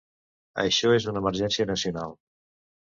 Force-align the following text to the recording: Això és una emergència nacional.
Això 0.63 0.91
és 0.95 1.07
una 1.13 1.23
emergència 1.25 1.71
nacional. 1.75 2.21